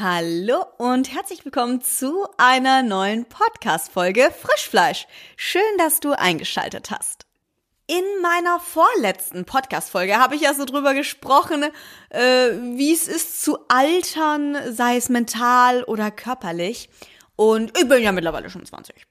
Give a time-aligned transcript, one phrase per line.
[0.00, 5.08] Hallo und herzlich willkommen zu einer neuen Podcast-Folge Frischfleisch.
[5.36, 7.26] Schön, dass du eingeschaltet hast.
[7.88, 11.64] In meiner vorletzten Podcast-Folge habe ich ja so drüber gesprochen,
[12.10, 16.90] äh, wie es ist zu altern, sei es mental oder körperlich.
[17.34, 19.04] Und ich bin ja mittlerweile schon 20.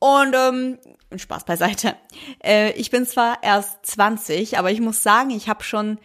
[0.00, 0.78] Und ähm,
[1.14, 1.94] Spaß beiseite.
[2.42, 6.00] Äh, ich bin zwar erst 20, aber ich muss sagen, ich habe schon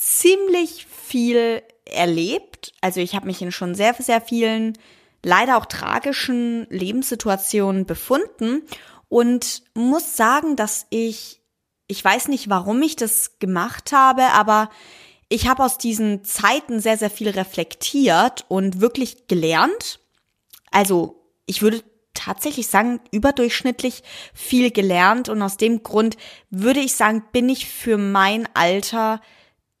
[0.00, 2.72] ziemlich viel erlebt.
[2.80, 4.78] Also ich habe mich in schon sehr, sehr vielen,
[5.22, 8.62] leider auch tragischen Lebenssituationen befunden
[9.10, 11.42] und muss sagen, dass ich,
[11.86, 14.70] ich weiß nicht, warum ich das gemacht habe, aber
[15.28, 20.00] ich habe aus diesen Zeiten sehr, sehr viel reflektiert und wirklich gelernt.
[20.70, 26.16] Also ich würde tatsächlich sagen, überdurchschnittlich viel gelernt und aus dem Grund
[26.48, 29.20] würde ich sagen, bin ich für mein Alter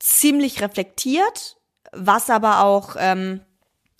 [0.00, 1.58] ziemlich reflektiert,
[1.92, 3.40] was aber auch ähm,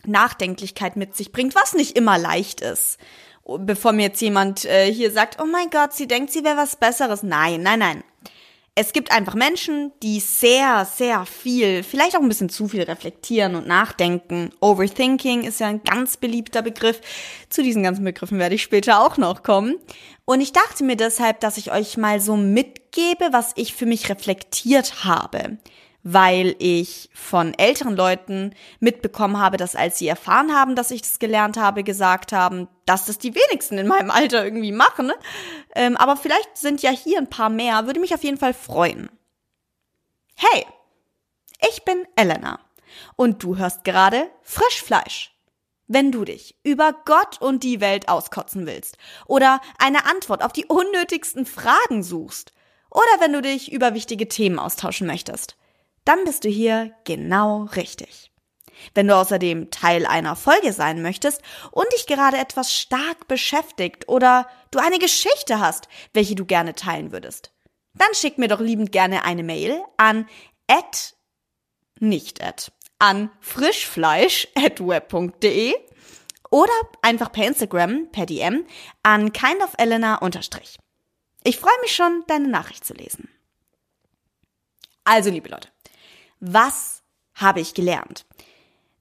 [0.05, 2.99] Nachdenklichkeit mit sich bringt, was nicht immer leicht ist.
[3.45, 6.77] Bevor mir jetzt jemand äh, hier sagt, oh mein Gott, sie denkt, sie wäre was
[6.77, 7.23] Besseres.
[7.23, 8.05] Nein, nein, nein.
[8.77, 13.57] Es gibt einfach Menschen, die sehr, sehr viel, vielleicht auch ein bisschen zu viel reflektieren
[13.57, 14.53] und nachdenken.
[14.61, 17.01] Overthinking ist ja ein ganz beliebter Begriff.
[17.51, 19.75] Zu diesen ganzen Begriffen werde ich später auch noch kommen.
[20.25, 24.09] Und ich dachte mir deshalb, dass ich euch mal so mitgebe, was ich für mich
[24.09, 25.59] reflektiert habe
[26.03, 31.19] weil ich von älteren Leuten mitbekommen habe, dass als sie erfahren haben, dass ich das
[31.19, 35.07] gelernt habe, gesagt haben, dass das die wenigsten in meinem Alter irgendwie machen.
[35.07, 35.15] Ne?
[35.75, 39.11] Ähm, aber vielleicht sind ja hier ein paar mehr, würde mich auf jeden Fall freuen.
[40.37, 40.67] Hey,
[41.71, 42.61] ich bin Elena
[43.17, 45.37] und du hörst gerade Frischfleisch.
[45.93, 50.67] Wenn du dich über Gott und die Welt auskotzen willst oder eine Antwort auf die
[50.67, 52.53] unnötigsten Fragen suchst
[52.91, 55.57] oder wenn du dich über wichtige Themen austauschen möchtest
[56.05, 58.31] dann bist du hier genau richtig.
[58.95, 64.49] Wenn du außerdem Teil einer Folge sein möchtest und dich gerade etwas stark beschäftigt oder
[64.71, 67.53] du eine Geschichte hast, welche du gerne teilen würdest,
[67.95, 70.29] dann schick mir doch liebend gerne eine Mail an
[70.67, 71.15] at,
[71.99, 75.75] nicht at, an frischfleisch at web.de
[76.51, 76.73] oder
[77.03, 78.67] einfach per Instagram, per DM
[79.03, 80.21] an kindofelena.
[81.45, 83.29] Ich freue mich schon, deine Nachricht zu lesen.
[85.05, 85.69] Also, liebe Leute,
[86.41, 87.03] was
[87.35, 88.27] habe ich gelernt?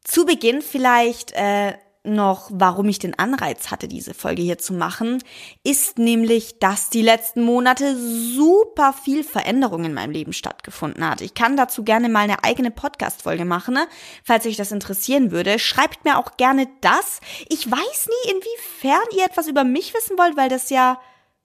[0.03, 1.73] Zu Beginn vielleicht äh,
[2.03, 5.21] noch, warum ich den Anreiz hatte, diese Folge hier zu machen,
[5.63, 11.21] ist nämlich, dass die letzten Monate super viel Veränderung in meinem Leben stattgefunden hat.
[11.21, 13.87] Ich kann dazu gerne mal eine eigene Podcast-Folge machen, ne?
[14.23, 15.59] falls euch das interessieren würde.
[15.59, 17.19] Schreibt mir auch gerne das.
[17.49, 20.99] Ich weiß nie, inwiefern ihr etwas über mich wissen wollt, weil das ja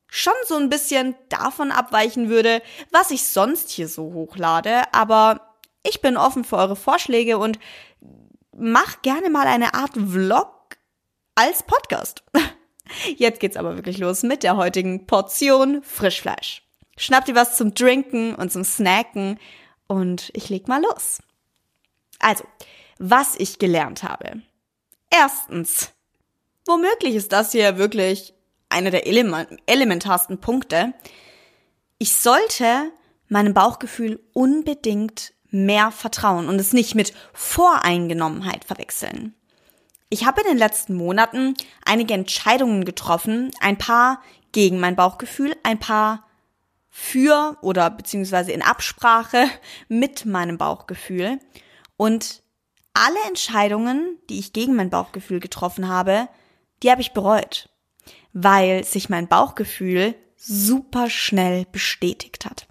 [0.06, 2.62] schon so ein bisschen davon abweichen würde,
[2.93, 5.53] was ich sonst hier so hochlade, aber
[5.84, 7.59] ich bin offen für eure Vorschläge und
[8.56, 10.77] mach gerne mal eine Art Vlog
[11.34, 12.25] als Podcast.
[13.17, 16.62] Jetzt geht's aber wirklich los mit der heutigen Portion Frischfleisch.
[16.97, 19.39] Schnappt ihr was zum Trinken und zum Snacken
[19.87, 21.19] und ich leg mal los.
[22.19, 22.45] Also,
[22.99, 24.43] was ich gelernt habe.
[25.11, 25.93] Erstens,
[26.66, 28.33] womöglich ist das hier wirklich
[28.69, 30.95] einer der elementarsten Punkte.
[31.99, 32.91] Ich sollte
[33.28, 39.34] meinem Bauchgefühl unbedingt mehr Vertrauen und es nicht mit Voreingenommenheit verwechseln.
[40.10, 41.54] Ich habe in den letzten Monaten
[41.84, 44.20] einige Entscheidungen getroffen, ein paar
[44.53, 46.25] gegen mein Bauchgefühl, ein paar
[46.91, 49.47] für oder beziehungsweise in Absprache
[49.88, 51.41] mit meinem Bauchgefühl.
[51.97, 52.42] Und
[52.92, 56.28] alle Entscheidungen, die ich gegen mein Bauchgefühl getroffen habe,
[56.82, 57.69] die habe ich bereut,
[58.32, 62.69] weil sich mein Bauchgefühl super schnell bestätigt hat.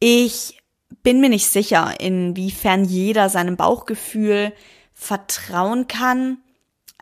[0.00, 0.58] Ich
[1.02, 4.52] bin mir nicht sicher, inwiefern jeder seinem Bauchgefühl
[4.92, 6.38] vertrauen kann.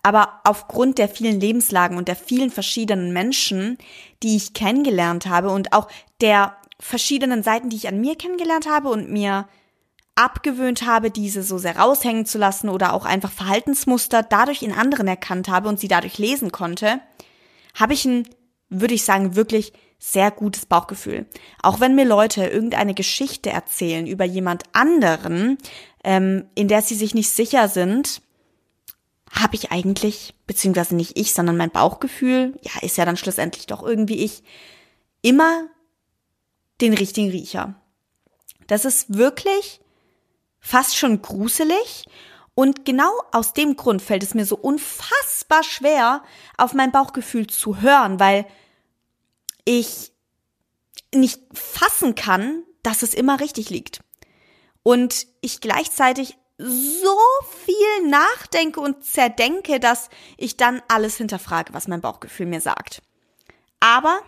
[0.02, 3.78] Aber aufgrund der vielen Lebenslagen und der vielen verschiedenen Menschen,
[4.22, 5.88] die ich kennengelernt habe und auch
[6.20, 9.46] der verschiedenen Seiten, die ich an mir kennengelernt habe und mir
[10.16, 15.06] abgewöhnt habe, diese so sehr raushängen zu lassen oder auch einfach Verhaltensmuster dadurch in anderen
[15.06, 17.00] erkannt habe und sie dadurch lesen konnte,
[17.74, 18.28] habe ich ein,
[18.68, 19.72] würde ich sagen, wirklich
[20.04, 21.26] sehr gutes Bauchgefühl.
[21.62, 25.58] Auch wenn mir Leute irgendeine Geschichte erzählen über jemand anderen,
[26.02, 28.20] ähm, in der sie sich nicht sicher sind,
[29.30, 33.84] habe ich eigentlich, beziehungsweise nicht ich, sondern mein Bauchgefühl, ja, ist ja dann schlussendlich doch
[33.84, 34.42] irgendwie ich,
[35.22, 35.68] immer
[36.80, 37.76] den richtigen Riecher.
[38.66, 39.80] Das ist wirklich
[40.58, 42.06] fast schon gruselig
[42.56, 46.24] und genau aus dem Grund fällt es mir so unfassbar schwer,
[46.58, 48.46] auf mein Bauchgefühl zu hören, weil
[49.64, 50.12] ich
[51.14, 54.00] nicht fassen kann, dass es immer richtig liegt.
[54.82, 57.18] Und ich gleichzeitig so
[57.64, 63.02] viel nachdenke und zerdenke, dass ich dann alles hinterfrage, was mein Bauchgefühl mir sagt.
[63.80, 64.20] Aber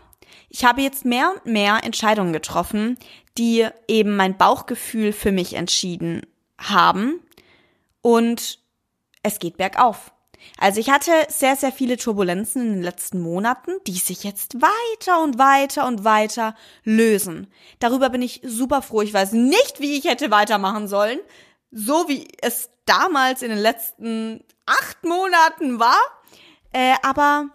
[0.49, 2.99] ich habe jetzt mehr und mehr Entscheidungen getroffen,
[3.39, 6.23] die eben mein Bauchgefühl für mich entschieden
[6.59, 7.21] haben.
[8.03, 8.59] Und
[9.23, 10.13] es geht bergauf.
[10.59, 15.23] Also ich hatte sehr, sehr viele Turbulenzen in den letzten Monaten, die sich jetzt weiter
[15.23, 16.55] und weiter und weiter
[16.85, 17.49] lösen.
[17.81, 19.03] Darüber bin ich super froh.
[19.03, 21.19] Ich weiß nicht, wie ich hätte weitermachen sollen.
[21.71, 26.01] So wie es damals in den letzten acht Monaten war.
[26.73, 27.49] Äh, aber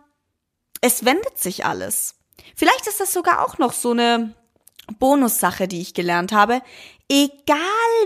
[0.82, 2.16] es wendet sich alles.
[2.56, 4.34] Vielleicht ist das sogar auch noch so eine
[4.98, 6.62] Bonussache, die ich gelernt habe.
[7.10, 7.58] Egal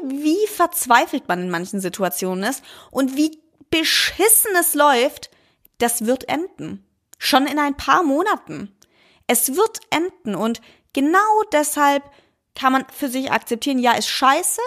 [0.03, 3.42] wie verzweifelt man in manchen Situationen ist und wie
[3.73, 5.31] beschissen es läuft,
[5.79, 6.85] das wird enden.
[7.17, 8.71] Schon in ein paar Monaten.
[9.25, 10.61] Es wird enden und
[10.93, 12.03] genau deshalb
[12.53, 14.61] kann man für sich akzeptieren, ja, ist scheiße,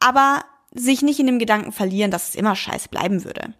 [0.00, 3.52] aber sich nicht in dem Gedanken verlieren, dass es immer scheiße bleiben würde.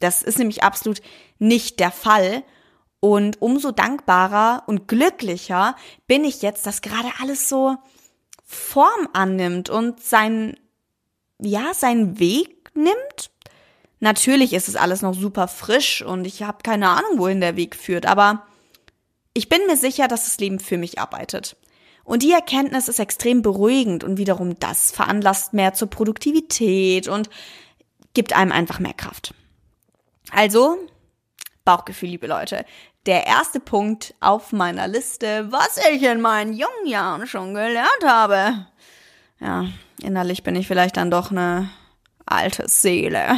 [0.00, 1.02] Das ist nämlich absolut
[1.38, 2.42] nicht der Fall.
[2.98, 5.76] Und umso dankbarer und glücklicher
[6.08, 7.76] bin ich jetzt, dass gerade alles so
[8.44, 10.58] Form annimmt und sein,
[11.38, 13.30] ja, seinen Weg nimmt.
[14.00, 17.76] Natürlich ist es alles noch super frisch und ich habe keine Ahnung, wohin der Weg
[17.76, 18.46] führt, aber
[19.34, 21.56] ich bin mir sicher, dass das Leben für mich arbeitet.
[22.02, 27.30] Und die Erkenntnis ist extrem beruhigend und wiederum das veranlasst mehr zur Produktivität und
[28.14, 29.34] gibt einem einfach mehr Kraft.
[30.32, 30.78] Also,
[31.64, 32.64] Bauchgefühl, liebe Leute.
[33.06, 38.66] Der erste Punkt auf meiner Liste, was ich in meinen jungen Jahren schon gelernt habe.
[39.40, 39.66] Ja,
[40.02, 41.70] innerlich bin ich vielleicht dann doch eine
[42.26, 43.36] alte Seele.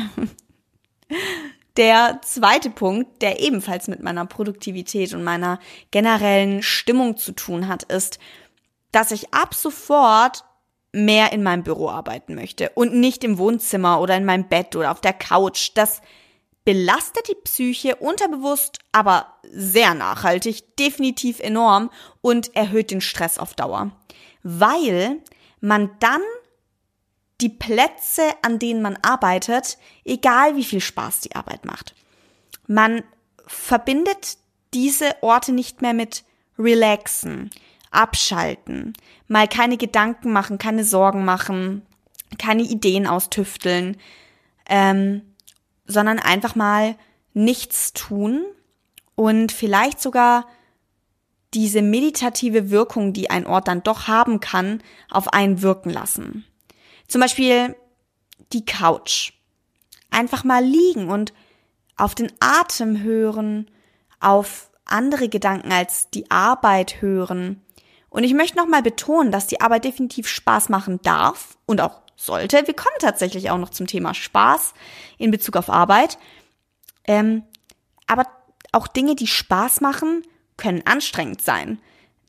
[1.76, 5.59] Der zweite Punkt, der ebenfalls mit meiner Produktivität und meiner
[5.91, 8.19] generellen Stimmung zu tun hat, ist,
[8.91, 10.44] dass ich ab sofort
[10.93, 14.91] mehr in meinem Büro arbeiten möchte und nicht im Wohnzimmer oder in meinem Bett oder
[14.91, 15.70] auf der Couch.
[15.75, 16.03] Das
[16.67, 23.91] belastet die Psyche unterbewusst, aber sehr nachhaltig, definitiv enorm und erhöht den Stress auf Dauer,
[24.43, 25.19] weil
[25.61, 26.20] man dann
[27.43, 31.94] die Plätze, an denen man arbeitet, egal wie viel Spaß die Arbeit macht.
[32.67, 33.03] Man
[33.47, 34.39] verbindet
[34.73, 36.25] diese Orte nicht mehr mit
[36.59, 37.50] relaxen,
[37.91, 38.94] abschalten,
[39.27, 41.83] mal keine Gedanken machen, keine Sorgen machen,
[42.39, 43.97] keine Ideen austüfteln,
[44.67, 45.23] ähm,
[45.87, 46.97] sondern einfach mal
[47.35, 48.44] nichts tun
[49.15, 50.47] und vielleicht sogar
[51.55, 56.47] diese meditative Wirkung, die ein Ort dann doch haben kann, auf einen wirken lassen.
[57.12, 57.76] Zum Beispiel
[58.55, 59.35] die Couch.
[60.11, 61.35] Einfach mal liegen und
[61.99, 63.70] auf den Atem hören,
[64.19, 67.61] auf andere Gedanken als die Arbeit hören.
[68.09, 72.67] Und ich möchte nochmal betonen, dass die Arbeit definitiv Spaß machen darf und auch sollte.
[72.67, 74.73] Wir kommen tatsächlich auch noch zum Thema Spaß
[75.19, 76.17] in Bezug auf Arbeit.
[77.05, 77.43] Ähm,
[78.06, 78.25] aber
[78.73, 80.23] auch Dinge, die Spaß machen,
[80.56, 81.79] können anstrengend sein.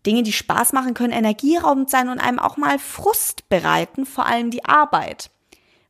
[0.05, 4.51] Dinge, die Spaß machen, können energieraubend sein und einem auch mal Frust bereiten, vor allem
[4.51, 5.29] die Arbeit.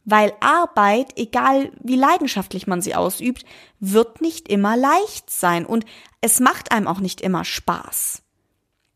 [0.06, 3.46] Weil Arbeit, egal wie leidenschaftlich man sie ausübt,
[3.80, 5.86] wird nicht immer leicht sein und
[6.22, 8.22] es macht einem auch nicht immer Spaß.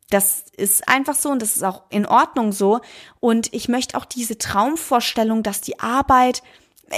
[0.10, 2.80] Das ist einfach so und das ist auch in Ordnung so.
[3.20, 6.44] Und ich möchte auch diese Traumvorstellung, dass die Arbeit,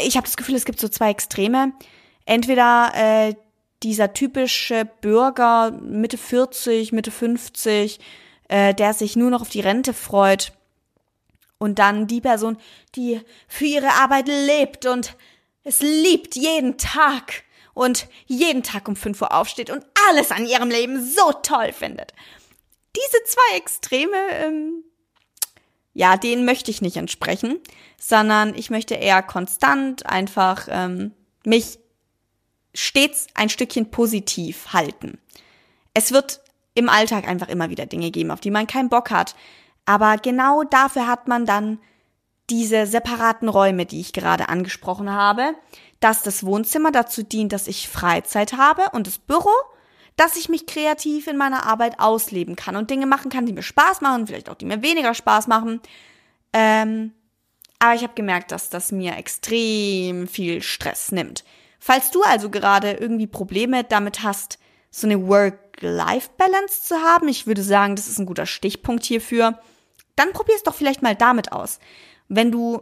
[0.04, 1.74] ich habe das Gefühl, es gibt so zwei Extreme.
[2.26, 3.36] Entweder äh,
[3.84, 8.00] dieser typische Bürger Mitte 40, Mitte 50,
[8.48, 10.54] äh, der sich nur noch auf die Rente freut.
[11.58, 12.58] Und dann die Person,
[12.96, 15.16] die für ihre Arbeit lebt und
[15.64, 17.44] es liebt jeden Tag
[17.74, 22.14] und jeden Tag um 5 Uhr aufsteht und alles an ihrem Leben so toll findet.
[22.96, 24.84] Diese zwei Extreme, ähm,
[25.94, 27.60] ja, denen möchte ich nicht entsprechen,
[28.00, 31.12] sondern ich möchte eher konstant einfach ähm,
[31.46, 31.78] mich
[32.74, 35.20] stets ein Stückchen positiv halten.
[35.94, 36.42] Es wird
[36.76, 39.36] im Alltag einfach immer wieder Dinge geben, auf die man keinen Bock hat.
[39.86, 41.80] Aber genau dafür hat man dann
[42.50, 45.54] diese separaten Räume, die ich gerade angesprochen habe,
[46.00, 49.52] dass das Wohnzimmer dazu dient, dass ich Freizeit habe und das Büro,
[50.16, 53.64] dass ich mich kreativ in meiner Arbeit ausleben kann und Dinge machen kann, die mir
[53.64, 55.82] Spaß machen, vielleicht auch die mir weniger Spaß machen.
[56.54, 57.14] Ähm,
[57.80, 61.46] aber ich habe gemerkt, dass das mir extrem viel Stress nimmt.
[61.80, 64.60] Falls du also gerade irgendwie Probleme damit hast,
[64.92, 69.60] so eine Work-Life-Balance zu haben, ich würde sagen, das ist ein guter Stichpunkt hierfür,
[70.16, 71.80] dann probier es doch vielleicht mal damit aus.
[72.28, 72.82] Wenn du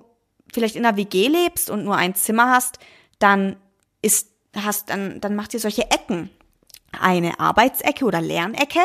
[0.52, 2.80] vielleicht in einer WG lebst und nur ein Zimmer hast,
[3.20, 3.58] dann
[4.02, 6.30] ist, hast, dann, dann mach dir solche Ecken.
[7.00, 8.80] Eine Arbeitsecke oder Lernecke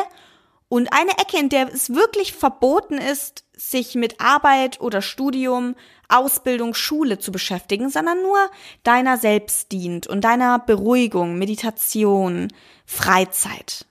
[0.73, 5.75] und eine Ecke, in der es wirklich verboten ist, sich mit Arbeit oder Studium,
[6.09, 8.37] Ausbildung, Schule zu beschäftigen, sondern nur
[8.83, 12.49] deiner selbst dient und deiner Beruhigung, Meditation,
[12.85, 13.85] Freizeit.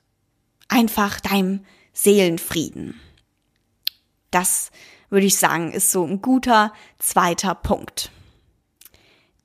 [0.69, 3.01] Einfach deinem Seelenfrieden.
[4.31, 4.71] Das
[5.11, 8.11] würde ich sagen, ist so ein guter zweiter Punkt.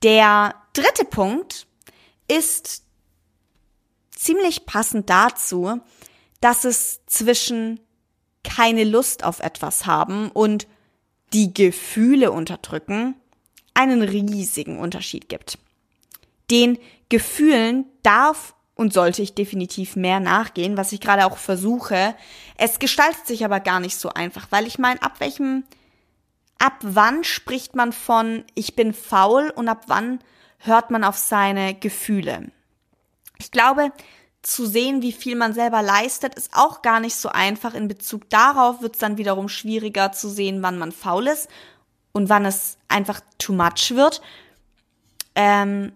[0.02, 1.66] Der dritte Punkt
[2.26, 2.82] ist
[4.10, 5.80] ziemlich passend dazu,
[6.40, 7.80] dass es zwischen
[8.44, 10.66] keine Lust auf etwas haben und
[11.32, 13.14] die Gefühle unterdrücken
[13.74, 15.58] einen riesigen Unterschied gibt.
[16.50, 16.78] Den
[17.08, 22.14] Gefühlen darf und sollte ich definitiv mehr nachgehen, was ich gerade auch versuche.
[22.56, 25.64] Es gestaltet sich aber gar nicht so einfach, weil ich meine, ab welchem,
[26.58, 30.20] ab wann spricht man von ich bin faul und ab wann
[30.58, 32.50] hört man auf seine Gefühle?
[33.38, 33.92] Ich glaube,
[34.48, 37.74] zu sehen, wie viel man selber leistet, ist auch gar nicht so einfach.
[37.74, 41.48] In Bezug darauf wird es dann wiederum schwieriger zu sehen, wann man faul ist
[42.12, 44.22] und wann es einfach too much wird.
[45.34, 45.92] Ähm,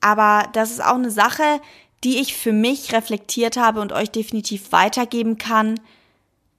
[0.00, 1.60] aber das ist auch eine Sache,
[2.04, 5.80] die ich für mich reflektiert habe und euch definitiv weitergeben kann,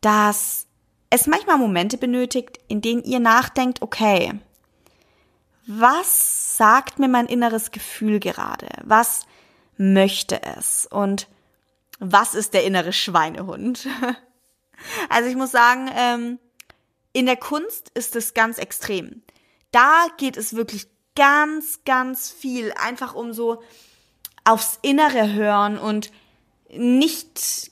[0.01, 0.67] dass
[1.09, 4.33] es manchmal Momente benötigt, in denen ihr nachdenkt, okay,
[5.65, 8.67] was sagt mir mein inneres Gefühl gerade?
[8.83, 9.25] Was
[9.81, 10.87] möchte es?
[10.89, 11.27] Und
[11.99, 13.87] was ist der innere Schweinehund?
[15.09, 16.39] also ich muss sagen, ähm,
[17.13, 19.23] in der Kunst ist es ganz extrem.
[19.71, 23.61] Da geht es wirklich ganz, ganz viel einfach um so
[24.43, 26.11] aufs Innere hören und
[26.69, 27.71] nicht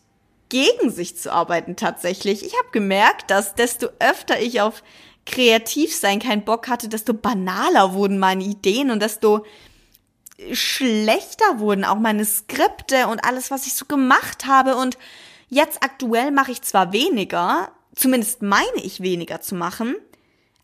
[0.50, 2.44] gegen sich zu arbeiten tatsächlich.
[2.44, 4.84] Ich habe gemerkt, dass desto öfter ich auf
[5.26, 9.46] kreativ sein keinen Bock hatte, desto banaler wurden meine Ideen und desto
[10.54, 14.76] schlechter wurden auch meine Skripte und alles, was ich so gemacht habe.
[14.76, 14.98] Und
[15.50, 19.96] jetzt aktuell mache ich zwar weniger, zumindest meine ich weniger zu machen,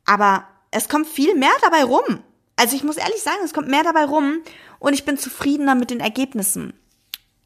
[0.05, 2.23] aber es kommt viel mehr dabei rum.
[2.55, 4.41] Also ich muss ehrlich sagen, es kommt mehr dabei rum
[4.79, 6.73] und ich bin zufriedener mit den Ergebnissen.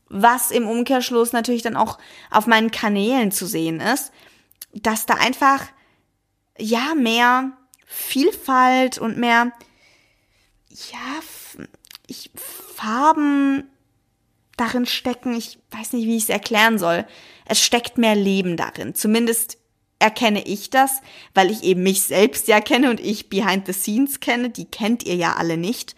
[0.08, 2.00] Was im Umkehrschluss natürlich dann auch
[2.32, 4.12] auf meinen Kanälen zu sehen ist,
[4.74, 5.66] dass da einfach,
[6.58, 7.52] ja, mehr
[7.86, 9.52] Vielfalt und mehr,
[10.70, 11.22] ja,
[12.10, 13.70] ich, Farben
[14.58, 15.36] darin stecken.
[15.36, 17.06] Ich weiß nicht, wie ich es erklären soll.
[17.46, 18.94] Es steckt mehr Leben darin.
[18.94, 19.58] Zumindest
[20.00, 21.02] erkenne ich das,
[21.34, 24.50] weil ich eben mich selbst ja kenne und ich behind the scenes kenne.
[24.50, 25.96] Die kennt ihr ja alle nicht.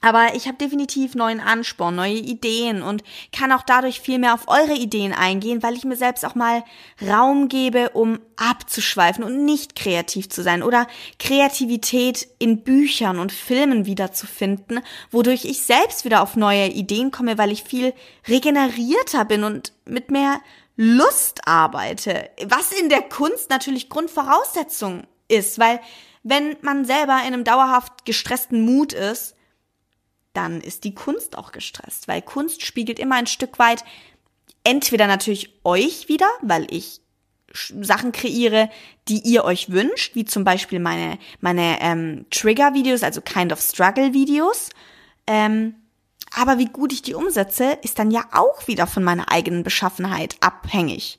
[0.00, 3.02] Aber ich habe definitiv neuen Ansporn, neue Ideen und
[3.36, 6.62] kann auch dadurch viel mehr auf eure Ideen eingehen, weil ich mir selbst auch mal
[7.04, 10.86] Raum gebe, um abzuschweifen und nicht kreativ zu sein oder
[11.18, 17.50] Kreativität in Büchern und Filmen wiederzufinden, wodurch ich selbst wieder auf neue Ideen komme, weil
[17.50, 17.92] ich viel
[18.28, 20.40] regenerierter bin und mit mehr
[20.76, 25.80] Lust arbeite, was in der Kunst natürlich Grundvoraussetzung ist, weil
[26.22, 29.34] wenn man selber in einem dauerhaft gestressten Mut ist,
[30.38, 33.84] dann ist die Kunst auch gestresst, weil Kunst spiegelt immer ein Stück weit
[34.62, 37.00] entweder natürlich euch wieder, weil ich
[37.52, 38.70] Sachen kreiere,
[39.08, 44.70] die ihr euch wünscht, wie zum Beispiel meine, meine ähm, Trigger-Videos, also Kind of Struggle-Videos.
[45.26, 45.74] Ähm,
[46.36, 50.36] aber wie gut ich die umsetze, ist dann ja auch wieder von meiner eigenen Beschaffenheit
[50.40, 51.18] abhängig.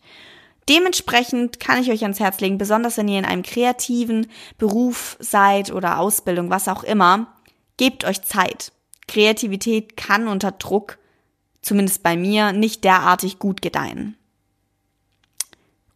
[0.70, 5.74] Dementsprechend kann ich euch ans Herz legen, besonders wenn ihr in einem kreativen Beruf seid
[5.74, 7.36] oder Ausbildung, was auch immer,
[7.78, 8.72] gebt euch Zeit.
[9.10, 11.00] Kreativität kann unter Druck,
[11.62, 14.16] zumindest bei mir, nicht derartig gut gedeihen.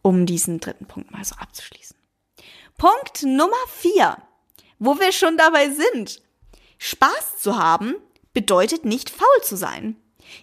[0.02, 1.96] Um diesen dritten Punkt mal so abzuschließen.
[2.76, 4.18] Punkt Nummer vier,
[4.80, 6.22] wo wir schon dabei sind.
[6.78, 7.94] Spaß zu haben
[8.32, 9.96] bedeutet nicht faul zu sein.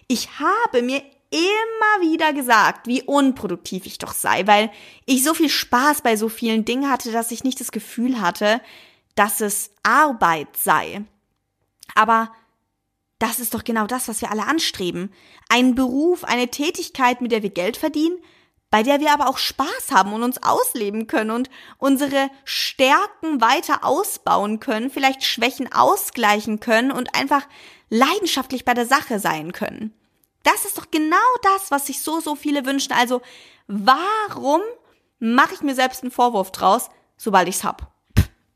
[0.08, 4.70] Ich habe mir immer wieder gesagt, wie unproduktiv ich doch sei, weil
[5.04, 8.62] ich so viel Spaß bei so vielen Dingen hatte, dass ich nicht das Gefühl hatte,
[9.14, 11.04] dass es Arbeit sei.
[11.94, 12.32] Aber
[13.22, 15.12] das ist doch genau das, was wir alle anstreben.
[15.48, 18.18] Ein Beruf, eine Tätigkeit, mit der wir Geld verdienen,
[18.68, 21.48] bei der wir aber auch Spaß haben und uns ausleben können und
[21.78, 27.46] unsere Stärken weiter ausbauen können, vielleicht Schwächen ausgleichen können und einfach
[27.90, 29.94] leidenschaftlich bei der Sache sein können.
[30.42, 32.92] Das ist doch genau das, was sich so, so viele wünschen.
[32.92, 33.22] Also,
[33.68, 34.62] warum
[35.20, 37.92] mache ich mir selbst einen Vorwurf draus, sobald ich's hab?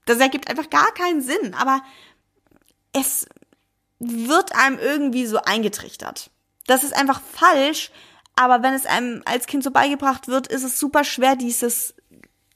[0.06, 1.82] Das ergibt einfach gar keinen Sinn, aber
[2.92, 3.28] es
[3.98, 6.30] wird einem irgendwie so eingetrichtert.
[6.66, 7.90] Das ist einfach falsch,
[8.34, 11.94] aber wenn es einem als Kind so beigebracht wird, ist es super schwer, dieses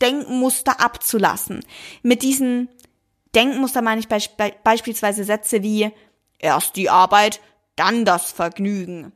[0.03, 1.65] Denkmuster abzulassen.
[2.03, 2.69] Mit diesen
[3.35, 5.91] Denkmuster meine ich be be beispielsweise Sätze wie
[6.39, 7.41] erst die Arbeit,
[7.77, 9.13] dann das Vergnügen.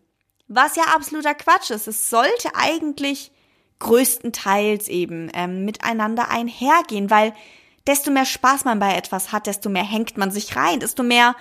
[0.48, 1.88] Was ja absoluter Quatsch ist.
[1.88, 3.32] Es sollte eigentlich
[3.80, 7.34] größtenteils eben ähm, miteinander einhergehen, weil
[7.86, 11.34] desto mehr Spaß man bei etwas hat, desto mehr hängt man sich rein, desto mehr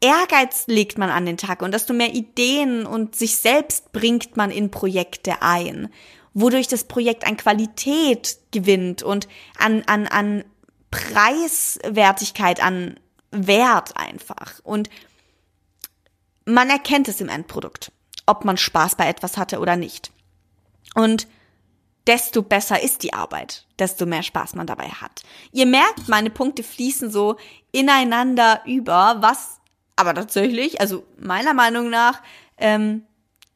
[0.00, 4.50] Ehrgeiz legt man an den Tag und desto mehr Ideen und sich selbst bringt man
[4.50, 5.92] in Projekte ein,
[6.32, 9.28] wodurch das Projekt an Qualität gewinnt und
[9.58, 10.44] an, an, an
[10.90, 12.98] Preiswertigkeit, an
[13.30, 14.60] Wert einfach.
[14.62, 14.88] Und
[16.46, 17.92] man erkennt es im Endprodukt,
[18.26, 20.10] ob man Spaß bei etwas hatte oder nicht.
[20.94, 21.28] Und
[22.06, 25.22] desto besser ist die Arbeit, desto mehr Spaß man dabei hat.
[25.52, 27.36] Ihr merkt, meine Punkte fließen so
[27.70, 29.59] ineinander über, was
[30.00, 32.22] aber tatsächlich, also meiner Meinung nach,
[32.56, 33.02] ähm,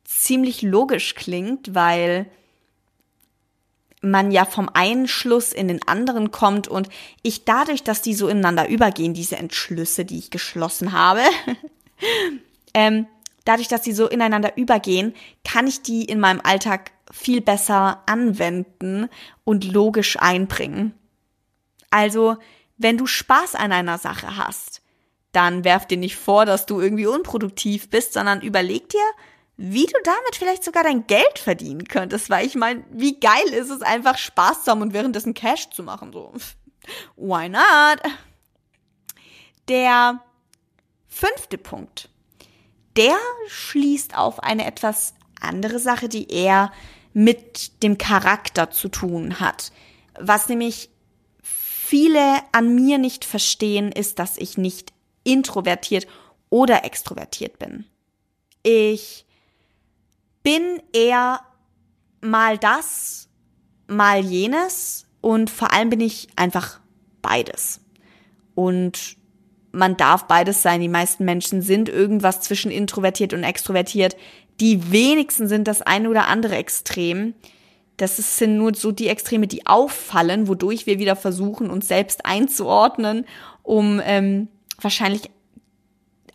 [0.04, 2.26] ziemlich logisch klingt, weil
[4.02, 6.90] man ja vom einen Schluss in den anderen kommt und
[7.22, 11.22] ich dadurch, dass die so ineinander übergehen, diese Entschlüsse, die ich geschlossen habe,
[12.74, 13.06] ähm,
[13.46, 19.08] dadurch, dass sie so ineinander übergehen, kann ich die in meinem Alltag viel besser anwenden
[19.44, 20.92] und logisch einbringen.
[21.88, 22.36] Also,
[22.76, 24.73] wenn du Spaß an einer Sache hast,
[25.34, 29.04] dann werf dir nicht vor, dass du irgendwie unproduktiv bist, sondern überleg dir,
[29.56, 33.70] wie du damit vielleicht sogar dein Geld verdienen könntest, weil ich meine, wie geil ist
[33.70, 36.32] es einfach Spaß zu haben und währenddessen Cash zu machen, so.
[37.16, 38.00] Why not?
[39.68, 40.20] Der
[41.06, 42.08] fünfte Punkt,
[42.96, 43.16] der
[43.48, 46.72] schließt auf eine etwas andere Sache, die eher
[47.12, 49.72] mit dem Charakter zu tun hat.
[50.18, 50.90] Was nämlich
[51.42, 54.93] viele an mir nicht verstehen, ist, dass ich nicht
[55.24, 56.06] introvertiert
[56.50, 57.84] oder extrovertiert bin.
[58.62, 59.26] Ich
[60.42, 61.40] bin eher
[62.20, 63.28] mal das,
[63.86, 66.80] mal jenes und vor allem bin ich einfach
[67.22, 67.80] beides.
[68.54, 69.16] Und
[69.72, 70.80] man darf beides sein.
[70.80, 74.16] Die meisten Menschen sind irgendwas zwischen introvertiert und extrovertiert.
[74.60, 77.34] Die wenigsten sind das eine oder andere Extrem.
[77.96, 83.26] Das sind nur so die Extreme, die auffallen, wodurch wir wieder versuchen, uns selbst einzuordnen,
[83.62, 84.48] um ähm,
[84.84, 85.30] wahrscheinlich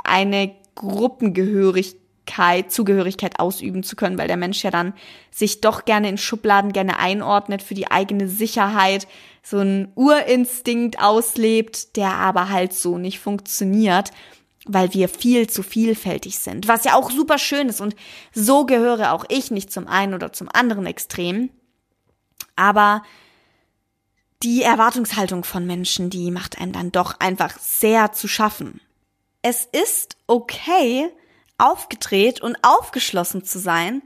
[0.03, 4.93] eine Gruppengehörigkeit, Zugehörigkeit ausüben zu können, weil der Mensch ja dann
[5.31, 9.07] sich doch gerne in Schubladen gerne einordnet für die eigene Sicherheit,
[9.43, 14.11] so ein Urinstinkt auslebt, der aber halt so nicht funktioniert,
[14.65, 17.95] weil wir viel zu vielfältig sind, was ja auch super schön ist und
[18.33, 21.49] so gehöre auch ich nicht zum einen oder zum anderen Extrem,
[22.55, 23.03] aber
[24.43, 28.79] die Erwartungshaltung von Menschen, die macht einem dann doch einfach sehr zu schaffen.
[29.41, 31.09] Es ist okay,
[31.57, 34.01] aufgedreht und aufgeschlossen zu sein,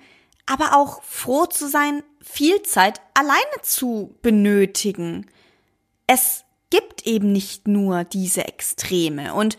[0.46, 5.28] aber auch froh zu sein, viel Zeit alleine zu benötigen.
[6.08, 9.58] Es gibt eben nicht nur diese Extreme und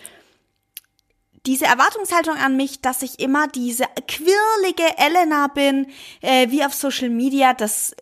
[1.46, 5.86] diese Erwartungshaltung an mich, dass ich immer diese quirlige Elena bin,
[6.22, 7.94] äh, wie auf Social Media, das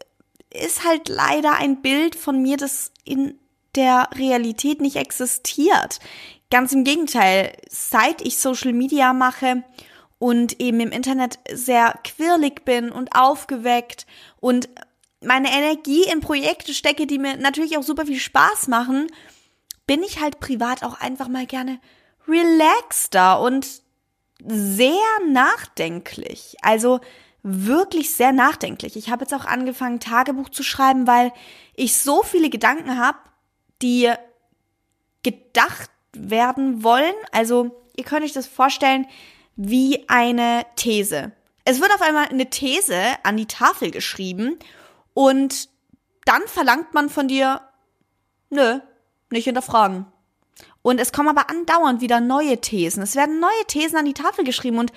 [0.55, 3.39] ist halt leider ein Bild von mir, das in
[3.75, 5.99] der Realität nicht existiert.
[6.51, 9.65] Ganz im Gegenteil, seit ich Social Media mache
[10.19, 14.07] und eben im Internet sehr quirlig bin und aufgeweckt
[14.41, 14.69] und
[15.25, 19.07] meine Energie in Projekte stecke, die mir natürlich auch super viel Spaß machen,
[19.87, 21.81] bin ich halt privat auch einfach mal gerne
[22.29, 23.83] relaxter und
[24.45, 24.93] sehr
[25.29, 26.57] nachdenklich.
[26.63, 27.01] Also
[27.43, 28.97] wirklich sehr nachdenklich.
[28.97, 31.33] Ich habe jetzt auch angefangen, Tagebuch zu schreiben, weil
[31.75, 33.19] ich so viele Gedanken habe,
[33.83, 34.13] die
[35.23, 37.15] gedacht werden wollen.
[37.33, 39.07] Also ihr könnt euch das vorstellen
[39.57, 41.33] wie eine These.
[41.65, 44.59] Es wird auf einmal eine These an die Tafel geschrieben
[45.15, 45.69] und
[46.25, 47.61] dann verlangt man von dir,
[48.51, 48.81] nö,
[49.31, 50.07] nicht hinterfragen.
[50.83, 53.03] Und es kommen aber andauernd wieder neue Thesen.
[53.03, 54.93] Es werden neue Thesen an die Tafel geschrieben und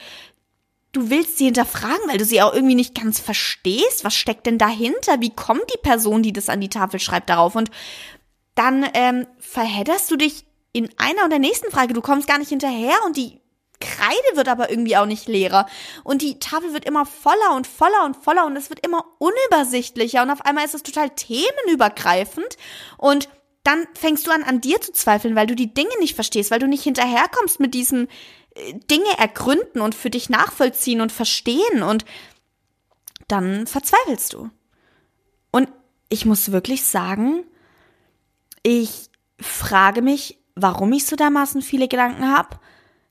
[0.95, 4.03] du willst sie hinterfragen, weil du sie auch irgendwie nicht ganz verstehst.
[4.03, 5.19] Was steckt denn dahinter?
[5.19, 7.55] Wie kommt die Person, die das an die Tafel schreibt, darauf?
[7.55, 7.69] Und
[8.55, 11.93] dann ähm, verhedderst du dich in einer oder nächsten Frage.
[11.93, 13.41] Du kommst gar nicht hinterher und die
[13.81, 15.67] Kreide wird aber irgendwie auch nicht leerer.
[16.03, 20.21] Und die Tafel wird immer voller und voller und voller und es wird immer unübersichtlicher.
[20.23, 22.57] Und auf einmal ist es total themenübergreifend.
[22.97, 23.27] Und
[23.63, 26.59] dann fängst du an, an dir zu zweifeln, weil du die Dinge nicht verstehst, weil
[26.59, 28.07] du nicht hinterherkommst mit diesen
[28.89, 32.05] Dinge ergründen und für dich nachvollziehen und verstehen und
[33.27, 34.49] dann verzweifelst du.
[35.51, 35.69] Und
[36.09, 37.43] ich muss wirklich sagen,
[38.63, 42.59] ich frage mich, warum ich so dermaßen viele Gedanken habe.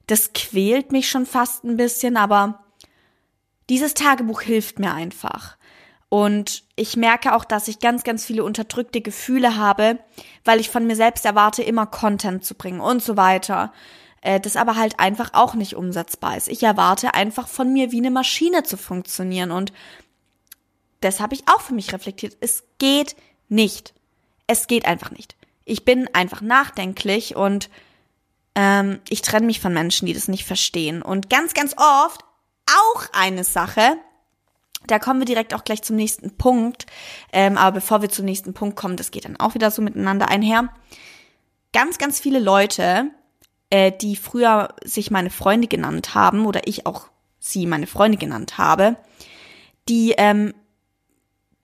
[0.06, 2.64] Das quält mich schon fast ein bisschen, aber
[3.68, 5.56] dieses Tagebuch hilft mir einfach.
[6.08, 9.98] Und ich merke auch, dass ich ganz, ganz viele unterdrückte Gefühle habe,
[10.44, 13.72] weil ich von mir selbst erwarte, immer Content zu bringen und so weiter.
[14.24, 16.48] Äh, das aber halt einfach auch nicht umsetzbar ist.
[16.48, 19.50] Ich erwarte einfach von mir, wie eine Maschine zu funktionieren.
[19.50, 19.72] Und
[21.00, 22.38] das habe ich auch für mich reflektiert.
[22.40, 23.16] Es geht
[23.50, 23.92] nicht.
[24.46, 25.36] Es geht einfach nicht.
[25.66, 27.68] Ich bin einfach nachdenklich und
[28.54, 31.02] ähm, ich trenne mich von Menschen, die das nicht verstehen.
[31.02, 32.24] Und ganz, ganz oft
[32.66, 33.98] auch eine Sache,
[34.86, 36.86] da kommen wir direkt auch gleich zum nächsten Punkt.
[37.30, 40.28] Ähm, aber bevor wir zum nächsten Punkt kommen, das geht dann auch wieder so miteinander
[40.28, 40.70] einher.
[41.74, 43.10] Ganz, ganz viele Leute,
[43.74, 47.08] äh, die früher sich meine Freunde genannt haben oder ich auch
[47.40, 48.96] sie meine Freunde genannt habe,
[49.88, 50.54] die ähm,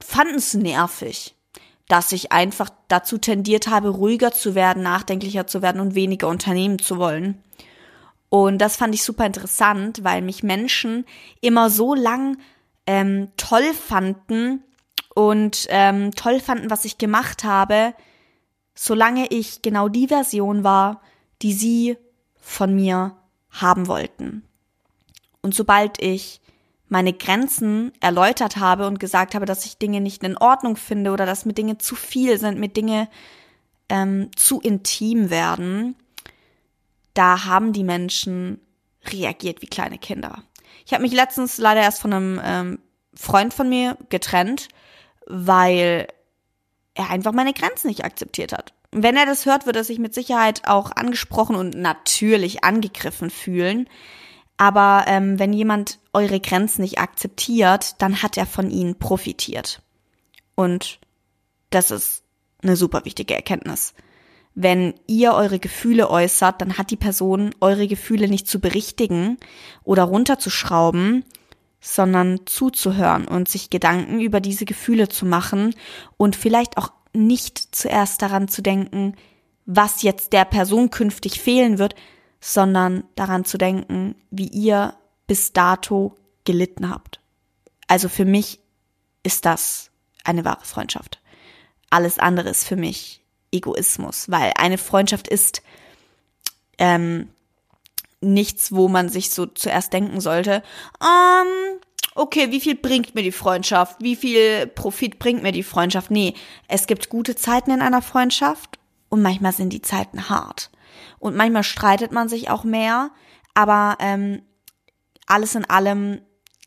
[0.01, 1.35] fanden es nervig,
[1.87, 6.79] dass ich einfach dazu tendiert habe, ruhiger zu werden, nachdenklicher zu werden und weniger unternehmen
[6.79, 7.41] zu wollen.
[8.27, 11.05] Und das fand ich super interessant, weil mich Menschen
[11.39, 12.39] immer so lang
[12.87, 14.63] ähm, toll fanden
[15.15, 17.93] und ähm, toll fanden, was ich gemacht habe,
[18.75, 21.01] solange ich genau die Version war,
[21.41, 21.97] die sie
[22.39, 23.15] von mir
[23.49, 24.43] haben wollten.
[25.41, 26.41] Und sobald ich
[26.87, 31.25] meine Grenzen erläutert habe und gesagt habe, dass ich Dinge nicht in Ordnung finde oder
[31.25, 33.07] dass mir Dinge zu viel sind, mir Dinge
[33.89, 35.95] ähm, zu intim werden,
[37.13, 38.59] da haben die Menschen
[39.05, 40.43] reagiert wie kleine Kinder.
[40.85, 42.79] Ich habe mich letztens leider erst von einem ähm,
[43.13, 44.67] Freund von mir getrennt,
[45.27, 46.07] weil
[46.93, 48.73] er einfach meine Grenzen nicht akzeptiert hat.
[48.91, 53.87] Wenn er das hört, wird er sich mit Sicherheit auch angesprochen und natürlich angegriffen fühlen.
[54.57, 59.81] Aber ähm, wenn jemand eure Grenzen nicht akzeptiert, dann hat er von ihnen profitiert.
[60.55, 60.99] Und
[61.69, 62.23] das ist
[62.61, 63.93] eine super wichtige Erkenntnis.
[64.53, 69.37] Wenn ihr eure Gefühle äußert, dann hat die Person eure Gefühle nicht zu berichtigen
[69.83, 71.23] oder runterzuschrauben,
[71.79, 75.73] sondern zuzuhören und sich Gedanken über diese Gefühle zu machen
[76.17, 79.15] und vielleicht auch nicht zuerst daran zu denken,
[79.65, 81.95] was jetzt der Person künftig fehlen wird,
[82.39, 84.95] sondern daran zu denken, wie ihr
[85.27, 87.19] bis dato gelitten habt.
[87.87, 88.59] Also für mich
[89.23, 89.91] ist das
[90.23, 91.21] eine wahre Freundschaft.
[91.89, 93.21] Alles andere ist für mich
[93.51, 95.61] Egoismus, weil eine Freundschaft ist
[96.77, 97.29] ähm,
[98.21, 100.63] nichts, wo man sich so zuerst denken sollte,
[101.01, 101.79] ähm,
[102.15, 103.97] okay, wie viel bringt mir die Freundschaft?
[104.01, 106.11] Wie viel Profit bringt mir die Freundschaft?
[106.11, 106.33] Nee,
[106.67, 110.71] es gibt gute Zeiten in einer Freundschaft und manchmal sind die Zeiten hart.
[111.19, 113.11] Und manchmal streitet man sich auch mehr,
[113.53, 114.41] aber ähm,
[115.27, 116.21] alles in allem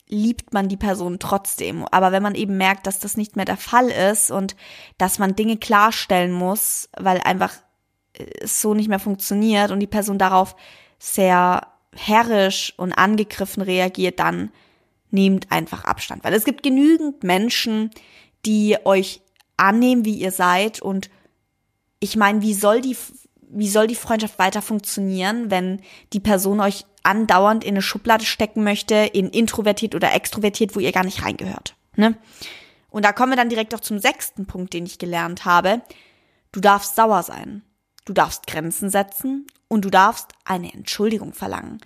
[0.08, 1.84] liebt man die Person trotzdem.
[1.90, 4.54] Aber wenn man eben merkt, dass das nicht mehr der Fall ist und
[4.98, 7.54] dass man Dinge klarstellen muss, weil einfach
[8.14, 10.56] äh, es so nicht mehr funktioniert und die Person darauf
[10.98, 14.50] sehr herrisch und angegriffen reagiert, dann
[15.14, 16.24] nehmt einfach Abstand.
[16.24, 17.90] Weil es gibt genügend Menschen,
[18.44, 19.22] die euch
[19.56, 21.08] annehmen, wie ihr seid und
[22.00, 22.96] ich meine, wie soll die
[23.56, 25.80] wie soll die Freundschaft weiter funktionieren, wenn
[26.12, 30.90] die Person euch andauernd in eine Schublade stecken möchte, in introvertiert oder extrovertiert, wo ihr
[30.90, 31.76] gar nicht reingehört.
[31.94, 32.16] Ne?
[32.90, 35.82] Und da kommen wir dann direkt auch zum sechsten Punkt, den ich gelernt habe.
[36.50, 37.62] Du darfst sauer sein.
[38.04, 41.78] Du darfst Grenzen setzen und du darfst eine Entschuldigung verlangen.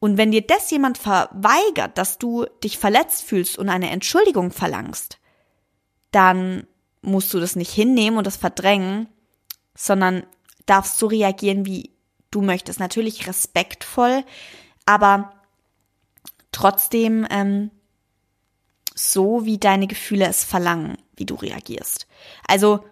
[0.00, 5.18] Und wenn dir das jemand verweigert, dass du dich verletzt fühlst und eine Entschuldigung verlangst,
[6.12, 6.66] dann
[7.02, 9.08] musst du das nicht hinnehmen und das verdrängen,
[9.74, 10.24] sondern
[10.66, 11.90] darfst so reagieren, wie
[12.30, 12.80] du möchtest.
[12.80, 14.24] Natürlich respektvoll,
[14.86, 15.32] aber
[16.52, 17.70] trotzdem ähm,
[18.94, 22.06] so, wie deine Gefühle es verlangen, wie du reagierst.
[22.46, 22.84] Also